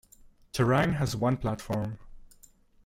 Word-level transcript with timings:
Terang 0.51 0.93
has 0.95 1.15
one 1.15 1.37
platform. 1.37 1.99